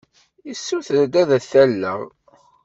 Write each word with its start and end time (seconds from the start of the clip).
Yessuter-d 0.47 1.13
ad 1.35 1.43
t-alleɣ. 1.49 1.99